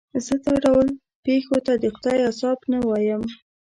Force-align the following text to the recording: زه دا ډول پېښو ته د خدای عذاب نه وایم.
زه 0.25 0.35
دا 0.45 0.53
ډول 0.65 0.87
پېښو 1.25 1.57
ته 1.65 1.73
د 1.83 1.85
خدای 1.95 2.17
عذاب 2.29 2.59
نه 2.71 2.79
وایم. 2.87 3.23